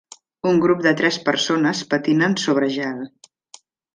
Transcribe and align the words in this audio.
Un 0.51 0.61
grup 0.63 0.79
de 0.85 0.93
tres 1.01 1.19
persones 1.27 1.83
patinen 1.93 2.35
sobre 2.47 2.73
gel. 2.79 3.07